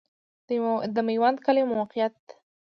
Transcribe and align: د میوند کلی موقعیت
د 0.95 0.97
میوند 1.07 1.37
کلی 1.45 1.63
موقعیت 1.73 2.15